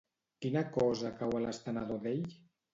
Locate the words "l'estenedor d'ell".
1.45-2.29